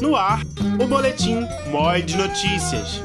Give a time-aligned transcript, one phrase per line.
[0.00, 0.40] No ar,
[0.82, 1.40] o boletim
[1.70, 3.00] MOI de Notícias.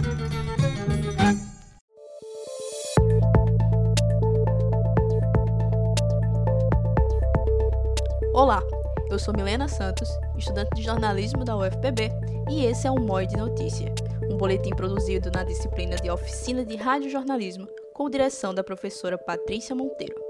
[8.33, 8.61] Olá,
[9.09, 12.11] eu sou Milena Santos, estudante de jornalismo da UFPB,
[12.49, 13.93] e esse é o MOI de Notícia,
[14.29, 20.20] um boletim produzido na disciplina de Oficina de Radiojornalismo, com direção da professora Patrícia Monteiro.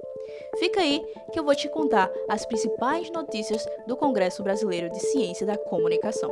[0.58, 5.46] Fica aí que eu vou te contar as principais notícias do Congresso Brasileiro de Ciência
[5.46, 6.32] da Comunicação.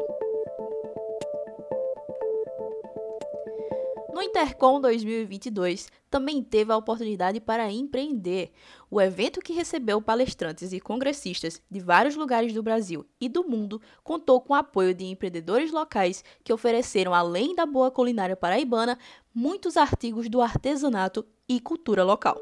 [4.20, 8.52] No Intercom 2022, também teve a oportunidade para empreender.
[8.92, 13.82] O evento que recebeu palestrantes e congressistas de vários lugares do Brasil e do mundo
[14.04, 19.00] contou com o apoio de empreendedores locais que ofereceram, além da boa culinária paraibana,
[19.34, 22.37] muitos artigos do artesanato e cultura local.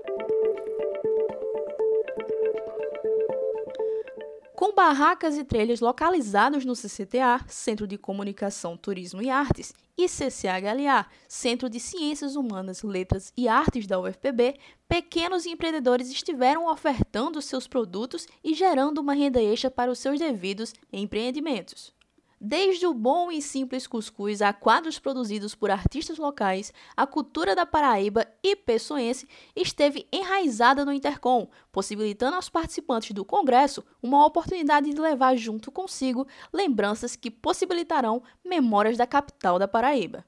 [4.57, 11.05] Com barracas e trilhas localizados no CCTA, Centro de Comunicação, Turismo e Artes, e CCHLA,
[11.27, 14.57] Centro de Ciências Humanas, Letras e Artes da UFPB,
[14.89, 20.73] pequenos empreendedores estiveram ofertando seus produtos e gerando uma renda extra para os seus devidos
[20.91, 21.93] empreendimentos.
[22.39, 27.65] Desde o bom e simples cuscuz a quadros produzidos por artistas locais, a cultura da
[27.65, 35.01] Paraíba e pessoense esteve enraizada no Intercom, possibilitando aos participantes do congresso uma oportunidade de
[35.01, 40.23] levar junto consigo lembranças que possibilitarão memórias da capital da Paraíba.